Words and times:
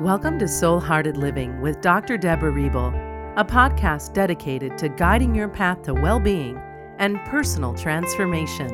Welcome 0.00 0.38
to 0.38 0.48
Soul 0.48 0.80
Hearted 0.80 1.18
Living 1.18 1.60
with 1.60 1.82
Dr. 1.82 2.16
Debra 2.16 2.50
Reble, 2.50 2.94
a 3.36 3.44
podcast 3.44 4.14
dedicated 4.14 4.78
to 4.78 4.88
guiding 4.88 5.34
your 5.34 5.46
path 5.46 5.82
to 5.82 5.92
well 5.92 6.18
being 6.18 6.56
and 6.96 7.22
personal 7.26 7.74
transformation. 7.74 8.70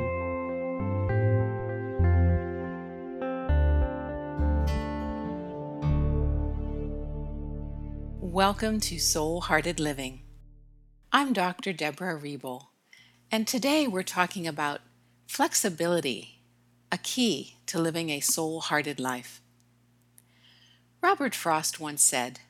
Welcome 8.21 8.79
to 8.79 8.97
Soul 9.01 9.41
Hearted 9.41 9.81
Living. 9.81 10.23
I'm 11.11 11.33
Dr. 11.33 11.73
Debra 11.73 12.21
Reble, 12.21 12.69
and 13.33 13.49
today 13.49 13.89
we're 13.89 14.05
talking 14.05 14.47
about 14.47 14.81
flexibility, 15.27 16.45
a 16.93 16.99
key 16.99 17.57
to 17.67 17.81
living 17.81 18.11
a 18.11 18.21
soul 18.21 18.61
hearted 18.61 19.01
life. 19.01 19.43
Robert 21.07 21.37
Frost 21.37 21.79
once 21.79 22.03
said, 22.03 22.41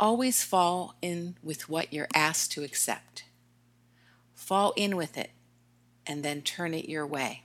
Always 0.00 0.42
fall 0.42 0.96
in 1.00 1.36
with 1.44 1.68
what 1.68 1.92
you're 1.92 2.08
asked 2.12 2.50
to 2.52 2.64
accept. 2.64 3.22
Fall 4.34 4.72
in 4.74 4.96
with 4.96 5.16
it 5.16 5.30
and 6.04 6.24
then 6.24 6.42
turn 6.42 6.74
it 6.74 6.88
your 6.88 7.06
way. 7.06 7.44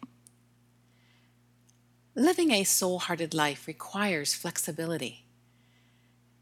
Living 2.15 2.49
a 2.49 2.63
soul 2.63 2.97
hearted 2.97 3.35
life 3.35 3.67
requires 3.67 4.33
flexibility. 4.33 5.23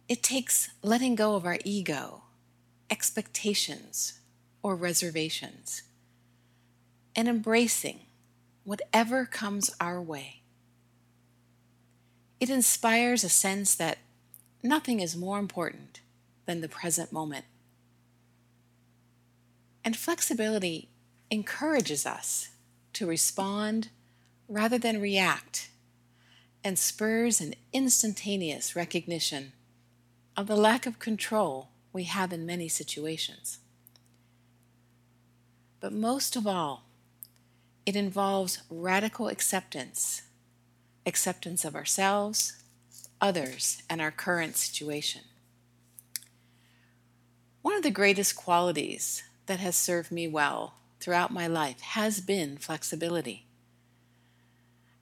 It 0.08 0.24
takes 0.24 0.70
letting 0.82 1.16
go 1.16 1.36
of 1.36 1.46
our 1.46 1.58
ego, 1.66 2.24
expectations, 2.90 4.22
or 4.64 4.78
reservations, 4.78 5.82
and 7.14 7.28
embracing 7.28 8.05
whatever 8.64 9.26
comes 9.26 9.70
our 9.82 10.02
way. 10.02 10.45
It 12.45 12.52
inspires 12.52 13.23
a 13.23 13.30
sense 13.30 13.73
that 13.73 13.98
nothing 14.62 14.99
is 14.99 15.18
more 15.18 15.40
important 15.40 16.01
than 16.46 16.62
the 16.62 16.70
present 16.70 17.12
moment. 17.12 17.46
And 19.84 19.98
flexibility 19.98 20.90
encourages 21.32 22.05
us 22.05 22.49
to 22.93 23.07
respond 23.07 23.90
rather 24.48 24.77
than 24.77 25.02
react 25.02 25.71
and 26.63 26.77
spurs 26.77 27.41
an 27.41 27.55
instantaneous 27.74 28.76
recognition 28.76 29.54
of 30.37 30.46
the 30.46 30.55
lack 30.55 30.85
of 30.85 30.99
control 30.99 31.70
we 31.91 32.04
have 32.04 32.32
in 32.32 32.46
many 32.46 32.68
situations. 32.68 33.57
But 35.80 35.93
most 35.93 36.35
of 36.35 36.46
all, 36.46 36.84
it 37.87 37.96
involves 37.96 38.62
radical 38.70 39.30
acceptance 39.30 40.21
acceptance 41.06 41.64
of 41.64 41.76
ourselves, 41.76 42.64
others, 43.22 43.84
and 43.90 44.02
our 44.02 44.12
current 44.12 44.56
situation. 44.56 45.22
One 47.62 47.76
of 47.76 47.84
the 47.84 47.92
greatest 47.92 48.36
qualities 48.36 49.24
that 49.46 49.60
has 49.60 49.76
served 49.76 50.12
me 50.12 50.28
well 50.28 50.76
throughout 51.00 51.32
my 51.32 51.48
life 51.48 51.82
has 51.82 52.22
been 52.22 52.58
flexibility. 52.58 53.46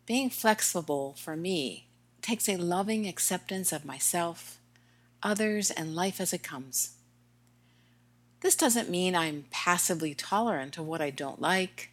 Being 0.06 0.30
flexible 0.30 1.16
for 1.18 1.36
me 1.36 1.88
takes 2.22 2.48
a 2.50 2.58
loving 2.58 3.08
acceptance 3.08 3.72
of 3.72 3.86
myself, 3.86 4.60
others, 5.22 5.72
and 5.72 5.96
life 5.96 6.20
as 6.20 6.34
it 6.34 6.44
comes. 6.44 6.96
This 8.42 8.56
doesn't 8.56 8.90
mean 8.90 9.16
I'm 9.16 9.46
passively 9.52 10.14
tolerant 10.14 10.78
of 10.78 10.86
what 10.86 11.02
I 11.02 11.10
don't 11.10 11.42
like, 11.42 11.92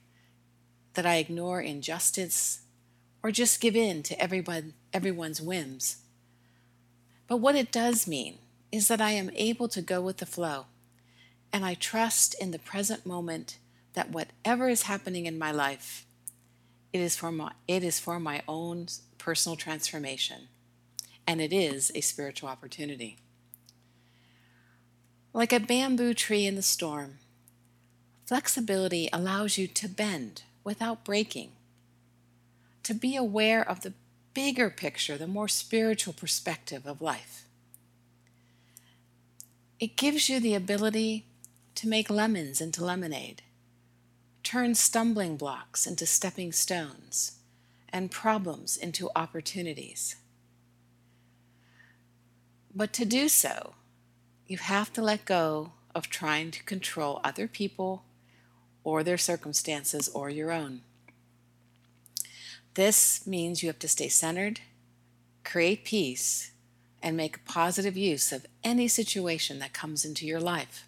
that 0.95 1.07
I 1.07 1.17
ignore 1.17 1.61
injustice, 1.61 2.61
or 3.23 3.31
just 3.31 3.61
give 3.61 3.77
in 3.77 4.03
to 4.05 4.21
everyone, 4.21 4.75
everyone's 4.93 5.41
whims. 5.41 5.99
But 7.27 7.39
what 7.39 7.55
it 7.55 7.71
does 7.71 8.07
mean 8.07 8.39
is 8.73 8.89
that 8.89 9.01
I 9.01 9.13
am 9.13 9.31
able 9.35 9.69
to 9.69 9.83
go 9.83 10.01
with 10.01 10.19
the 10.19 10.27
flow, 10.27 10.67
and 11.53 11.65
I 11.65 11.75
trust 11.75 12.35
in 12.41 12.51
the 12.51 12.59
present 12.59 13.05
moment 13.05 13.59
that 13.95 14.11
whatever 14.11 14.69
is 14.69 14.83
happening 14.83 15.27
in 15.27 15.39
my 15.39 15.51
life, 15.51 16.07
it 16.93 17.01
is 17.01 17.17
for 17.17 17.31
my, 17.31 17.53
it 17.69 17.85
is 17.85 18.01
for 18.01 18.19
my 18.19 18.43
own 18.49 18.87
personal 19.19 19.57
transformation, 19.57 20.49
and 21.27 21.41
it 21.41 21.53
is 21.53 21.93
a 21.95 22.01
spiritual 22.01 22.49
opportunity. 22.49 23.19
Like 25.33 25.53
a 25.53 25.61
bamboo 25.61 26.15
tree 26.15 26.47
in 26.47 26.57
the 26.57 26.63
storm, 26.63 27.19
flexibility 28.27 29.09
allows 29.13 29.59
you 29.59 29.69
to 29.69 29.89
bend 29.89 30.43
without 30.65 31.05
breaking 31.05 31.53
to 32.83 32.95
be 32.95 33.17
aware 33.17 33.69
of 33.69 33.81
the 33.81 33.95
bigger 34.35 34.71
picture, 34.71 35.19
the 35.19 35.27
more 35.27 35.49
spiritual 35.49 36.13
perspective 36.13 36.87
of 36.87 37.03
life. 37.03 37.45
It 39.79 39.97
gives 39.97 40.29
you 40.29 40.41
the 40.41 40.55
ability 40.55 41.27
to 41.77 41.89
make 41.89 42.11
lemons 42.11 42.61
into 42.61 42.85
lemonade, 42.85 43.43
turn 44.43 44.75
stumbling 44.75 45.37
blocks 45.37 45.87
into 45.87 46.07
stepping 46.07 46.53
stones, 46.53 47.39
and 47.93 48.11
problems 48.11 48.77
into 48.77 49.11
opportunities. 49.17 50.17
But 52.75 52.93
to 52.95 53.05
do 53.05 53.29
so, 53.29 53.75
you 54.47 54.59
have 54.59 54.93
to 54.93 55.03
let 55.03 55.25
go 55.25 55.73
of 55.95 56.09
trying 56.09 56.51
to 56.53 56.63
control 56.65 57.21
other 57.25 57.49
people 57.49 58.05
or 58.85 59.03
their 59.03 59.19
circumstances 59.19 60.09
or 60.09 60.31
your 60.31 60.53
own. 60.53 60.83
This 62.75 63.27
means 63.27 63.63
you 63.63 63.69
have 63.69 63.79
to 63.81 63.89
stay 63.89 64.09
centered, 64.09 64.61
create 65.45 65.85
peace, 65.85 66.53
and 67.03 67.17
make 67.17 67.45
positive 67.45 67.97
use 67.97 68.33
of 68.33 68.47
any 68.63 68.87
situation 68.87 69.59
that 69.59 69.73
comes 69.73 70.05
into 70.05 70.27
your 70.27 70.41
life. 70.41 70.87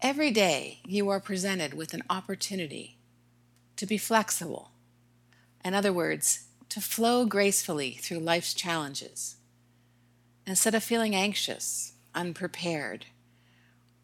Every 0.00 0.30
day, 0.30 0.78
you 0.84 1.08
are 1.08 1.20
presented 1.20 1.74
with 1.74 1.92
an 1.92 2.04
opportunity 2.08 2.98
to 3.76 3.86
be 3.86 3.98
flexible. 3.98 4.70
In 5.64 5.74
other 5.74 5.92
words, 5.92 6.44
to 6.68 6.80
flow 6.80 7.24
gracefully 7.24 7.92
through 7.92 8.20
life's 8.20 8.54
challenges 8.54 9.36
instead 10.46 10.74
of 10.74 10.82
feeling 10.82 11.14
anxious, 11.14 11.92
unprepared, 12.14 13.06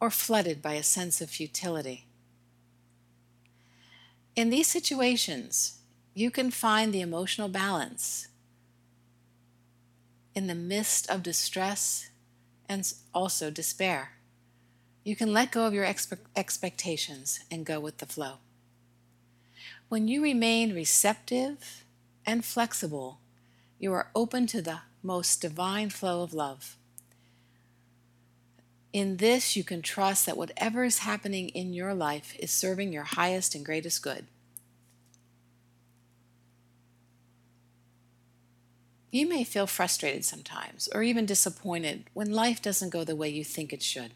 or 0.00 0.10
flooded 0.10 0.60
by 0.60 0.74
a 0.74 0.82
sense 0.82 1.20
of 1.20 1.30
futility. 1.30 2.06
In 4.36 4.50
these 4.50 4.66
situations, 4.66 5.78
you 6.12 6.30
can 6.30 6.50
find 6.50 6.92
the 6.92 7.00
emotional 7.00 7.48
balance 7.48 8.28
in 10.34 10.48
the 10.48 10.54
midst 10.54 11.08
of 11.08 11.22
distress 11.22 12.10
and 12.68 12.92
also 13.12 13.50
despair. 13.50 14.12
You 15.04 15.14
can 15.14 15.32
let 15.32 15.52
go 15.52 15.66
of 15.66 15.74
your 15.74 15.84
expe- 15.84 16.18
expectations 16.34 17.40
and 17.50 17.64
go 17.64 17.78
with 17.78 17.98
the 17.98 18.06
flow. 18.06 18.38
When 19.88 20.08
you 20.08 20.22
remain 20.22 20.74
receptive 20.74 21.84
and 22.26 22.44
flexible, 22.44 23.20
you 23.78 23.92
are 23.92 24.10
open 24.14 24.46
to 24.48 24.62
the 24.62 24.80
most 25.02 25.40
divine 25.40 25.90
flow 25.90 26.22
of 26.22 26.34
love. 26.34 26.76
In 28.94 29.16
this, 29.16 29.56
you 29.56 29.64
can 29.64 29.82
trust 29.82 30.24
that 30.24 30.36
whatever 30.36 30.84
is 30.84 30.98
happening 30.98 31.48
in 31.48 31.72
your 31.72 31.94
life 31.94 32.36
is 32.38 32.52
serving 32.52 32.92
your 32.92 33.02
highest 33.02 33.56
and 33.56 33.64
greatest 33.64 34.00
good. 34.04 34.26
You 39.10 39.28
may 39.28 39.42
feel 39.42 39.66
frustrated 39.66 40.24
sometimes 40.24 40.88
or 40.94 41.02
even 41.02 41.26
disappointed 41.26 42.04
when 42.14 42.30
life 42.30 42.62
doesn't 42.62 42.90
go 42.90 43.02
the 43.02 43.16
way 43.16 43.28
you 43.28 43.42
think 43.42 43.72
it 43.72 43.82
should. 43.82 44.12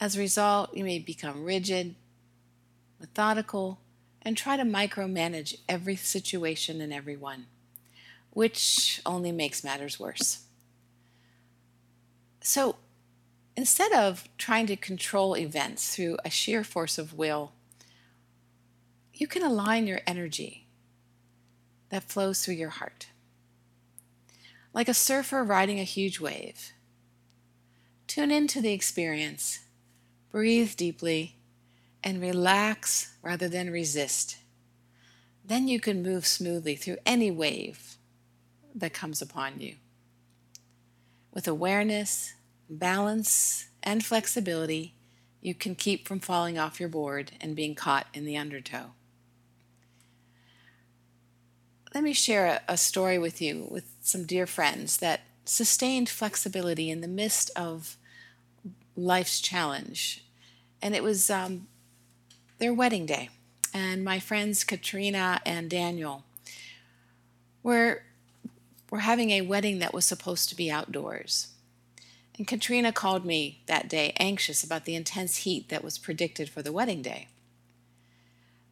As 0.00 0.16
a 0.16 0.20
result, 0.20 0.74
you 0.74 0.82
may 0.82 0.98
become 0.98 1.44
rigid, 1.44 1.94
methodical, 2.98 3.80
and 4.22 4.34
try 4.34 4.56
to 4.56 4.62
micromanage 4.62 5.58
every 5.68 5.96
situation 5.96 6.80
and 6.80 6.90
everyone, 6.90 7.48
which 8.30 9.02
only 9.04 9.30
makes 9.30 9.62
matters 9.62 10.00
worse. 10.00 10.46
So, 12.40 12.76
Instead 13.56 13.92
of 13.92 14.28
trying 14.38 14.66
to 14.66 14.76
control 14.76 15.36
events 15.36 15.94
through 15.94 16.16
a 16.24 16.30
sheer 16.30 16.64
force 16.64 16.98
of 16.98 17.12
will, 17.12 17.52
you 19.12 19.26
can 19.26 19.42
align 19.42 19.86
your 19.86 20.00
energy 20.06 20.66
that 21.90 22.10
flows 22.10 22.44
through 22.44 22.54
your 22.54 22.70
heart. 22.70 23.08
Like 24.72 24.88
a 24.88 24.94
surfer 24.94 25.44
riding 25.44 25.78
a 25.78 25.84
huge 25.84 26.18
wave. 26.18 26.72
Tune 28.06 28.30
into 28.30 28.62
the 28.62 28.72
experience, 28.72 29.60
breathe 30.30 30.74
deeply, 30.76 31.36
and 32.02 32.20
relax 32.20 33.14
rather 33.22 33.48
than 33.48 33.70
resist. 33.70 34.38
Then 35.44 35.68
you 35.68 35.78
can 35.78 36.02
move 36.02 36.26
smoothly 36.26 36.74
through 36.74 36.96
any 37.04 37.30
wave 37.30 37.96
that 38.74 38.94
comes 38.94 39.20
upon 39.20 39.60
you. 39.60 39.76
With 41.34 41.46
awareness, 41.46 42.34
balance, 42.78 43.68
and 43.82 44.04
flexibility, 44.04 44.94
you 45.40 45.54
can 45.54 45.74
keep 45.74 46.06
from 46.06 46.20
falling 46.20 46.58
off 46.58 46.78
your 46.78 46.88
board 46.88 47.32
and 47.40 47.56
being 47.56 47.74
caught 47.74 48.06
in 48.14 48.24
the 48.24 48.36
undertow. 48.36 48.92
let 51.94 52.02
me 52.02 52.12
share 52.12 52.62
a, 52.68 52.76
story 52.76 53.18
with 53.18 53.42
you 53.42 53.66
with 53.70 53.84
some 54.00 54.24
dear 54.24 54.46
friends 54.46 54.96
that 54.98 55.20
sustained 55.44 56.08
flexibility 56.08 56.90
in 56.90 57.00
the 57.00 57.08
midst 57.08 57.50
of 57.54 57.96
life's 58.96 59.40
challenge. 59.40 60.24
And 60.80 60.94
it 60.94 61.02
was 61.02 61.28
um, 61.30 61.66
their 62.58 62.72
wedding 62.72 63.06
day. 63.06 63.28
And 63.74 64.04
my 64.04 64.18
friends 64.18 64.64
Katrina 64.64 65.40
and 65.44 65.68
Daniel 65.68 66.24
were, 67.62 68.02
were 68.90 69.00
having 69.00 69.30
a 69.30 69.42
wedding 69.42 69.78
that 69.80 69.94
was 69.94 70.04
supposed 70.04 70.48
to 70.48 70.56
be 70.56 70.70
outdoors. 70.70 71.48
And 72.42 72.48
Katrina 72.48 72.90
called 72.90 73.24
me 73.24 73.62
that 73.66 73.88
day 73.88 74.14
anxious 74.18 74.64
about 74.64 74.84
the 74.84 74.96
intense 74.96 75.36
heat 75.36 75.68
that 75.68 75.84
was 75.84 75.96
predicted 75.96 76.48
for 76.48 76.60
the 76.60 76.72
wedding 76.72 77.00
day. 77.00 77.28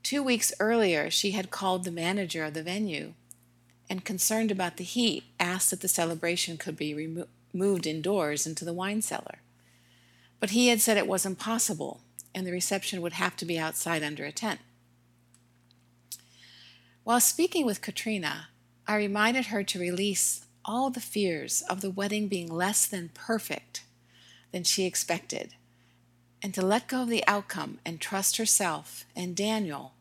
Two 0.02 0.24
weeks 0.24 0.52
earlier, 0.58 1.08
she 1.08 1.30
had 1.30 1.52
called 1.52 1.84
the 1.84 1.92
manager 1.92 2.42
of 2.42 2.54
the 2.54 2.64
venue 2.64 3.14
and, 3.88 4.04
concerned 4.04 4.50
about 4.50 4.76
the 4.76 4.82
heat, 4.82 5.22
asked 5.38 5.70
that 5.70 5.82
the 5.82 5.86
celebration 5.86 6.56
could 6.56 6.76
be 6.76 6.92
remo- 6.92 7.28
moved 7.52 7.86
indoors 7.86 8.44
into 8.44 8.64
the 8.64 8.72
wine 8.72 9.02
cellar. 9.02 9.38
But 10.40 10.50
he 10.50 10.66
had 10.66 10.80
said 10.80 10.96
it 10.96 11.06
wasn't 11.06 11.38
possible 11.38 12.00
and 12.34 12.44
the 12.44 12.50
reception 12.50 13.00
would 13.00 13.12
have 13.12 13.36
to 13.36 13.44
be 13.44 13.56
outside 13.56 14.02
under 14.02 14.24
a 14.24 14.32
tent. 14.32 14.58
While 17.04 17.20
speaking 17.20 17.64
with 17.64 17.82
Katrina, 17.82 18.48
I 18.88 18.96
reminded 18.96 19.46
her 19.46 19.62
to 19.62 19.78
release 19.78 20.44
all 20.64 20.90
the 20.90 21.00
fears 21.00 21.62
of 21.62 21.80
the 21.80 21.90
wedding 21.90 22.28
being 22.28 22.48
less 22.48 22.86
than 22.86 23.10
perfect 23.14 23.84
than 24.52 24.64
she 24.64 24.84
expected, 24.84 25.54
and 26.42 26.54
to 26.54 26.62
let 26.62 26.88
go 26.88 27.02
of 27.02 27.08
the 27.08 27.26
outcome 27.26 27.78
and 27.84 28.00
trust 28.00 28.36
herself 28.36 29.04
and 29.14 29.36
Daniel 29.36 29.94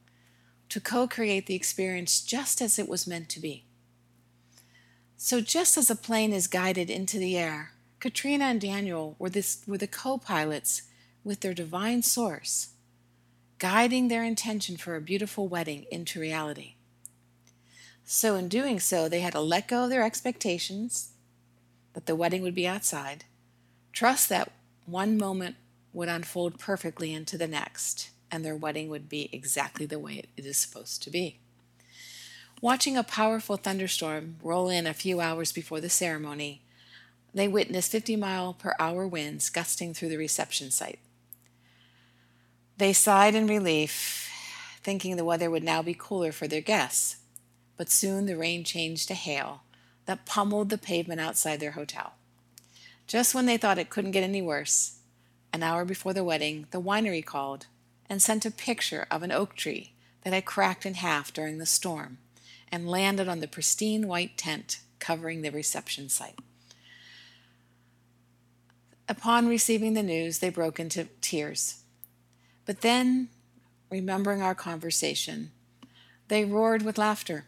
to 0.70 0.80
co 0.80 1.08
create 1.08 1.48
the 1.48 1.56
experience 1.56 2.22
just 2.22 2.62
as 2.62 2.80
it 2.80 2.88
was 2.88 3.08
meant 3.08 3.30
to 3.30 3.40
be. 3.40 3.66
So, 5.18 5.42
just 5.42 5.78
as 5.78 5.90
a 5.90 5.96
plane 5.96 6.32
is 6.32 6.48
guided 6.48 6.90
into 6.90 7.18
the 7.18 7.38
air, 7.38 7.74
Katrina 8.00 8.46
and 8.46 8.62
Daniel 8.62 9.16
were, 9.20 9.30
this, 9.30 9.62
were 9.68 9.78
the 9.78 9.88
co 9.88 10.18
pilots 10.18 10.84
with 11.24 11.42
their 11.42 11.54
divine 11.54 12.02
source, 12.02 12.70
guiding 13.58 14.08
their 14.08 14.24
intention 14.24 14.78
for 14.78 14.96
a 14.96 15.02
beautiful 15.02 15.48
wedding 15.48 15.86
into 15.92 16.20
reality. 16.20 16.76
So, 18.12 18.34
in 18.34 18.48
doing 18.48 18.80
so, 18.80 19.08
they 19.08 19.20
had 19.20 19.34
to 19.34 19.40
let 19.40 19.68
go 19.68 19.84
of 19.84 19.92
their 19.92 20.02
expectations 20.02 21.10
that 21.94 22.08
the 22.08 22.16
wedding 22.16 22.42
would 22.42 22.56
be 22.56 22.66
outside, 22.66 23.26
trust 23.94 24.30
that 24.30 24.52
one 24.88 25.16
moment 25.16 25.58
would 25.94 26.10
unfold 26.10 26.58
perfectly 26.58 27.14
into 27.14 27.38
the 27.38 27.48
next, 27.48 28.10
and 28.32 28.44
their 28.44 28.56
wedding 28.56 28.90
would 28.90 29.10
be 29.10 29.30
exactly 29.32 29.86
the 29.86 30.00
way 30.00 30.24
it 30.36 30.44
is 30.44 30.58
supposed 30.58 31.04
to 31.04 31.12
be. 31.12 31.38
Watching 32.62 32.98
a 32.98 33.04
powerful 33.04 33.58
thunderstorm 33.58 34.38
roll 34.42 34.70
in 34.70 34.88
a 34.88 34.94
few 34.96 35.22
hours 35.22 35.52
before 35.52 35.80
the 35.80 35.88
ceremony, 35.88 36.64
they 37.32 37.48
witnessed 37.48 37.92
50 37.92 38.16
mile 38.16 38.54
per 38.56 38.74
hour 38.80 39.08
winds 39.08 39.52
gusting 39.52 39.94
through 39.94 40.10
the 40.10 40.18
reception 40.18 40.72
site. 40.72 40.98
They 42.76 42.92
sighed 42.92 43.36
in 43.36 43.46
relief, 43.46 44.32
thinking 44.82 45.16
the 45.16 45.24
weather 45.24 45.52
would 45.52 45.64
now 45.64 45.84
be 45.84 45.94
cooler 45.94 46.32
for 46.32 46.48
their 46.48 46.60
guests 46.60 47.18
but 47.80 47.90
soon 47.90 48.26
the 48.26 48.36
rain 48.36 48.66
changed 48.66 49.08
to 49.08 49.14
hail 49.14 49.64
that 50.06 50.26
pummeled 50.26 50.68
the 50.70 50.78
pavement 50.78 51.22
outside 51.22 51.62
their 51.62 51.72
hotel. 51.72 52.16
Just 53.08 53.34
when 53.34 53.46
they 53.46 53.56
thought 53.56 53.78
it 53.78 53.90
couldn't 53.90 54.12
get 54.12 54.22
any 54.22 54.42
worse, 54.42 54.98
an 55.54 55.64
hour 55.64 55.86
before 55.86 56.12
the 56.12 56.26
wedding, 56.26 56.68
the 56.72 56.82
winery 56.82 57.26
called 57.26 57.68
and 58.10 58.22
sent 58.22 58.46
a 58.46 58.52
picture 58.52 59.08
of 59.10 59.24
an 59.24 59.32
oak 59.32 59.56
tree 59.56 59.94
that 60.24 60.34
had 60.34 60.44
cracked 60.44 60.86
in 60.86 60.96
half 60.96 61.32
during 61.32 61.58
the 61.58 61.66
storm 61.66 62.18
and 62.70 62.90
landed 62.90 63.30
on 63.30 63.40
the 63.40 63.48
pristine 63.48 64.10
white 64.10 64.38
tent 64.38 64.82
covering 65.00 65.42
the 65.42 65.50
reception 65.50 66.10
site. 66.10 66.38
Upon 69.08 69.48
receiving 69.48 69.94
the 69.94 70.04
news, 70.04 70.40
they 70.40 70.50
broke 70.50 70.82
into 70.82 71.08
tears. 71.22 71.82
But 72.66 72.82
then, 72.82 73.30
remembering 73.90 74.42
our 74.42 74.54
conversation, 74.54 75.52
they 76.28 76.44
roared 76.44 76.82
with 76.82 76.98
laughter. 76.98 77.46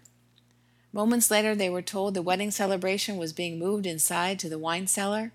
Moments 0.93 1.31
later, 1.31 1.55
they 1.55 1.69
were 1.69 1.81
told 1.81 2.13
the 2.13 2.21
wedding 2.21 2.51
celebration 2.51 3.17
was 3.17 3.31
being 3.33 3.57
moved 3.57 3.85
inside 3.85 4.39
to 4.39 4.49
the 4.49 4.59
wine 4.59 4.87
cellar, 4.87 5.31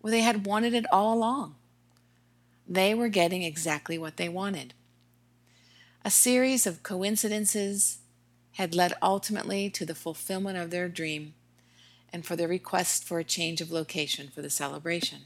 where 0.00 0.10
they 0.10 0.20
had 0.20 0.46
wanted 0.46 0.74
it 0.74 0.84
all 0.92 1.14
along. 1.14 1.54
They 2.68 2.94
were 2.94 3.08
getting 3.08 3.42
exactly 3.42 3.96
what 3.96 4.16
they 4.16 4.28
wanted. 4.28 4.74
A 6.04 6.10
series 6.10 6.66
of 6.66 6.82
coincidences 6.82 7.98
had 8.52 8.74
led 8.74 8.92
ultimately 9.00 9.70
to 9.70 9.86
the 9.86 9.94
fulfillment 9.94 10.58
of 10.58 10.70
their 10.70 10.88
dream 10.88 11.34
and 12.12 12.26
for 12.26 12.36
their 12.36 12.48
request 12.48 13.04
for 13.04 13.18
a 13.18 13.24
change 13.24 13.60
of 13.60 13.72
location 13.72 14.28
for 14.28 14.42
the 14.42 14.50
celebration. 14.50 15.20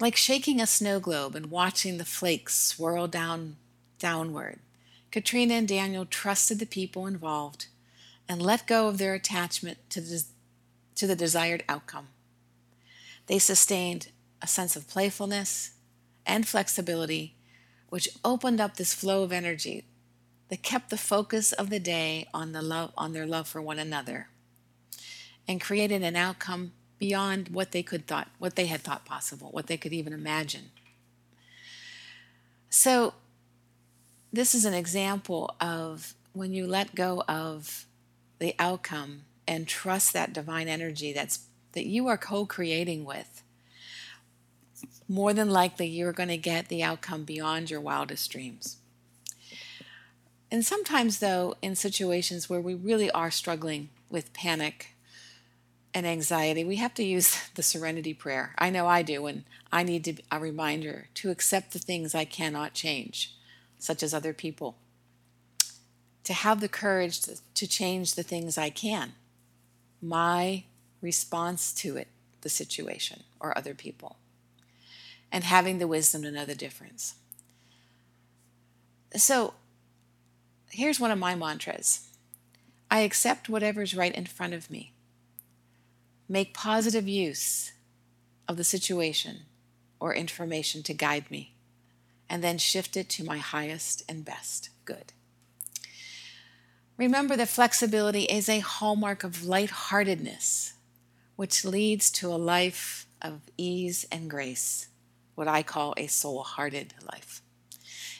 Like 0.00 0.16
shaking 0.16 0.60
a 0.60 0.66
snow 0.66 1.00
globe 1.00 1.34
and 1.34 1.50
watching 1.50 1.98
the 1.98 2.04
flakes 2.04 2.54
swirl 2.54 3.06
down 3.06 3.56
downward, 3.98 4.60
Katrina 5.16 5.54
and 5.54 5.66
Daniel 5.66 6.04
trusted 6.04 6.58
the 6.58 6.66
people 6.66 7.06
involved 7.06 7.68
and 8.28 8.42
let 8.42 8.66
go 8.66 8.86
of 8.86 8.98
their 8.98 9.14
attachment 9.14 9.78
to 9.88 10.02
the, 10.02 10.22
to 10.94 11.06
the 11.06 11.16
desired 11.16 11.64
outcome. 11.70 12.08
They 13.26 13.38
sustained 13.38 14.08
a 14.42 14.46
sense 14.46 14.76
of 14.76 14.90
playfulness 14.90 15.70
and 16.26 16.46
flexibility, 16.46 17.34
which 17.88 18.10
opened 18.26 18.60
up 18.60 18.76
this 18.76 18.92
flow 18.92 19.22
of 19.22 19.32
energy 19.32 19.86
that 20.50 20.62
kept 20.62 20.90
the 20.90 20.98
focus 20.98 21.50
of 21.50 21.70
the 21.70 21.80
day 21.80 22.28
on, 22.34 22.52
the 22.52 22.60
love, 22.60 22.92
on 22.94 23.14
their 23.14 23.26
love 23.26 23.48
for 23.48 23.62
one 23.62 23.78
another 23.78 24.28
and 25.48 25.62
created 25.62 26.02
an 26.02 26.14
outcome 26.14 26.72
beyond 26.98 27.48
what 27.48 27.72
they 27.72 27.82
could 27.82 28.06
thought 28.06 28.28
what 28.38 28.54
they 28.54 28.66
had 28.66 28.82
thought 28.82 29.06
possible 29.06 29.48
what 29.52 29.66
they 29.66 29.78
could 29.78 29.94
even 29.94 30.12
imagine 30.12 30.72
so 32.68 33.14
this 34.36 34.54
is 34.54 34.66
an 34.66 34.74
example 34.74 35.56
of 35.62 36.14
when 36.34 36.52
you 36.52 36.66
let 36.66 36.94
go 36.94 37.22
of 37.26 37.86
the 38.38 38.54
outcome 38.58 39.22
and 39.48 39.66
trust 39.66 40.12
that 40.12 40.34
divine 40.34 40.68
energy 40.68 41.10
that's 41.12 41.46
that 41.72 41.86
you 41.86 42.06
are 42.06 42.18
co-creating 42.18 43.04
with 43.04 43.42
more 45.08 45.32
than 45.32 45.48
likely 45.48 45.86
you're 45.86 46.12
going 46.12 46.28
to 46.28 46.36
get 46.36 46.68
the 46.68 46.82
outcome 46.82 47.24
beyond 47.24 47.70
your 47.70 47.80
wildest 47.80 48.30
dreams. 48.30 48.76
And 50.50 50.64
sometimes 50.64 51.18
though 51.20 51.54
in 51.62 51.74
situations 51.74 52.50
where 52.50 52.60
we 52.60 52.74
really 52.74 53.10
are 53.10 53.30
struggling 53.30 53.88
with 54.10 54.34
panic 54.34 54.88
and 55.94 56.06
anxiety 56.06 56.62
we 56.62 56.76
have 56.76 56.92
to 56.92 57.02
use 57.02 57.48
the 57.54 57.62
serenity 57.62 58.12
prayer. 58.12 58.54
I 58.58 58.68
know 58.68 58.86
i 58.86 59.00
do 59.00 59.24
and 59.24 59.44
i 59.72 59.82
need 59.82 60.04
to, 60.04 60.16
a 60.30 60.38
reminder 60.38 61.08
to 61.14 61.30
accept 61.30 61.72
the 61.72 61.78
things 61.78 62.14
i 62.14 62.26
cannot 62.26 62.74
change 62.74 63.35
such 63.86 64.02
as 64.02 64.12
other 64.12 64.32
people. 64.32 64.76
To 66.24 66.32
have 66.32 66.60
the 66.60 66.68
courage 66.68 67.20
to, 67.54 67.68
change 67.68 68.14
the 68.14 68.24
things 68.24 68.58
I 68.58 68.68
can, 68.68 69.12
my 70.02 70.64
response 71.00 71.72
to 71.74 71.96
it, 71.96 72.08
the 72.40 72.48
situation, 72.48 73.22
or 73.38 73.56
other 73.56 73.74
people, 73.74 74.16
and 75.30 75.44
having 75.44 75.78
the 75.78 75.86
wisdom 75.86 76.22
to 76.22 76.32
know 76.32 76.44
the 76.44 76.56
difference. 76.56 77.14
So, 79.14 79.54
here's 80.70 80.98
one 80.98 81.12
of 81.12 81.18
my 81.18 81.36
mantras 81.36 82.08
I 82.90 83.00
accept 83.00 83.48
whatever's 83.48 83.94
right 83.94 84.14
in 84.14 84.26
front 84.26 84.52
of 84.52 84.68
me. 84.68 84.92
Make 86.28 86.52
positive 86.52 87.06
use 87.06 87.72
of 88.48 88.56
the 88.56 88.64
situation 88.64 89.42
or 90.00 90.12
information 90.12 90.82
to 90.82 90.92
guide 90.92 91.30
me 91.30 91.55
and 92.28 92.42
then 92.42 92.58
shift 92.58 92.96
it 92.96 93.08
to 93.10 93.24
my 93.24 93.38
highest 93.38 94.02
and 94.08 94.24
best 94.24 94.70
good. 94.84 95.12
Remember 96.96 97.36
that 97.36 97.48
flexibility 97.48 98.22
is 98.22 98.48
a 98.48 98.60
hallmark 98.60 99.22
of 99.22 99.44
lightheartedness, 99.44 100.72
which 101.36 101.64
leads 101.64 102.10
to 102.12 102.28
a 102.28 102.36
life 102.36 103.06
of 103.20 103.42
ease 103.58 104.06
and 104.10 104.30
grace, 104.30 104.88
what 105.34 105.46
I 105.46 105.62
call 105.62 105.94
a 105.96 106.06
soul 106.06 106.42
hearted 106.42 106.94
life. 107.12 107.42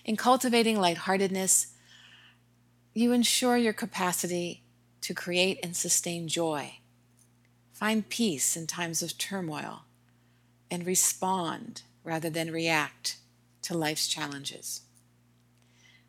In 0.05 0.17
cultivating 0.17 0.79
lightheartedness, 0.79 1.69
you 2.93 3.13
ensure 3.13 3.57
your 3.57 3.73
capacity 3.73 4.63
to 5.01 5.15
create 5.15 5.59
and 5.63 5.75
sustain 5.75 6.29
joy, 6.29 6.79
find 7.73 8.09
peace 8.09 8.57
in 8.57 8.67
times 8.67 9.03
of 9.03 9.19
turmoil, 9.19 9.85
and 10.71 10.87
respond 10.87 11.83
rather 12.05 12.29
than 12.29 12.51
react 12.51 13.17
to 13.67 13.77
life's 13.77 14.07
challenges. 14.07 14.83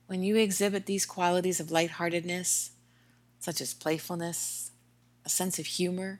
When 0.06 0.22
you 0.22 0.36
exhibit 0.36 0.86
these 0.86 1.08
qualities 1.08 1.60
of 1.60 1.72
lightheartedness, 1.72 2.70
such 3.40 3.62
as 3.62 3.74
playfulness, 3.74 4.70
a 5.26 5.30
sense 5.30 5.58
of 5.58 5.66
humor, 5.66 6.20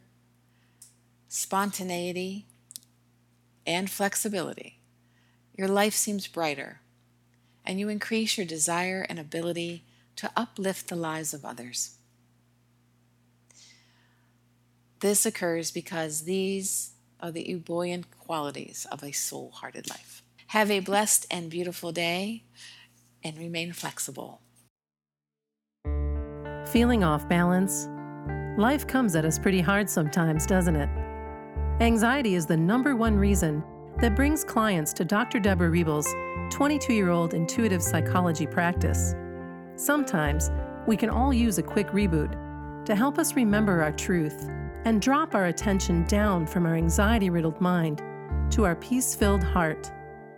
spontaneity, 1.28 2.48
and 3.68 3.88
flexibility, 3.88 4.80
your 5.56 5.68
life 5.68 5.94
seems 5.94 6.28
brighter, 6.28 6.82
and 7.64 7.80
you 7.80 7.88
increase 7.88 8.36
your 8.36 8.48
desire 8.48 9.06
and 9.08 9.20
ability 9.20 9.84
to 10.16 10.32
uplift 10.36 10.88
the 10.88 10.96
lives 10.96 11.36
of 11.36 11.46
others. 11.46 11.98
This 15.02 15.24
occurs 15.24 15.70
because 15.70 16.24
these 16.24 16.94
are 17.20 17.32
the 17.32 17.54
ebullient 17.54 18.10
qualities 18.18 18.88
of 18.92 19.04
a 19.04 19.12
soul 19.12 19.52
hearted 19.52 19.88
life. 19.88 20.24
Have 20.52 20.72
a 20.72 20.80
blessed 20.80 21.26
and 21.30 21.50
beautiful 21.50 21.92
day 21.92 22.46
and 23.22 23.38
remain 23.38 23.74
flexible. 23.74 24.42
Feeling 26.68 27.04
off 27.04 27.28
balance? 27.28 27.90
Life 28.58 28.88
comes 28.88 29.16
at 29.18 29.26
us 29.26 29.38
pretty 29.38 29.60
hard 29.60 29.90
sometimes, 29.90 30.46
doesn't 30.46 30.78
it? 30.78 30.90
Anxiety 31.82 32.36
is 32.36 32.46
the 32.46 32.56
number 32.56 32.96
one 32.96 33.18
reason 33.18 33.62
that 34.00 34.16
brings 34.16 34.46
clients 34.46 34.94
to 34.94 35.04
Dr. 35.04 35.40
Debra 35.40 35.70
Reble's 35.70 36.08
22 36.52 36.94
year 36.94 37.10
old 37.10 37.34
intuitive 37.34 37.84
psychology 37.84 38.48
practice. 38.48 39.16
Sometimes 39.76 40.50
we 40.88 40.96
can 40.96 41.10
all 41.10 41.34
use 41.34 41.58
a 41.58 41.64
quick 41.64 41.88
reboot 41.90 42.86
to 42.86 42.96
help 42.96 43.20
us 43.20 43.36
remember 43.36 43.82
our 43.82 43.92
truth 43.92 44.50
and 44.86 45.02
drop 45.02 45.36
our 45.36 45.48
attention 45.48 46.06
down 46.06 46.48
from 46.48 46.66
our 46.66 46.76
anxiety 46.76 47.30
riddled 47.30 47.60
mind 47.60 48.02
to 48.52 48.64
our 48.64 48.76
peace 48.76 49.14
filled 49.14 49.44
heart. 49.44 49.92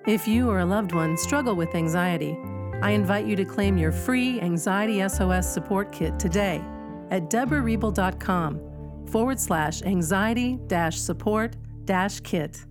If 0.08 0.28
you 0.28 0.50
or 0.50 0.60
a 0.60 0.66
loved 0.66 0.94
one 0.94 1.18
struggle 1.18 1.56
with 1.56 1.76
anxiety, 1.76 2.38
I 2.82 2.92
invite 2.92 3.26
you 3.26 3.36
to 3.36 3.44
claim 3.44 3.78
your 3.78 3.92
free 3.92 4.40
Anxiety 4.40 5.08
SOS 5.08 5.54
support 5.54 5.92
kit 5.92 6.18
today 6.18 6.64
at 7.12 7.30
debrareble.com 7.30 9.08
forward 9.08 9.40
slash 9.40 9.82
anxiety 9.82 10.58
dash 10.68 10.98
support 10.98 11.58
dash 11.86 12.22
kit. 12.22 12.66